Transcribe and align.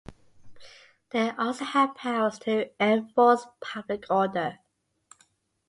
They 1.11 1.29
also 1.29 1.63
had 1.63 1.93
powers 1.93 2.39
to 2.39 2.71
enforce 2.83 3.45
public 3.61 4.05
order. 4.09 4.57